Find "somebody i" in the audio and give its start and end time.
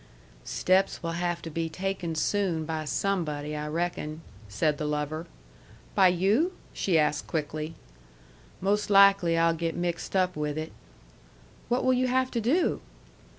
2.85-3.67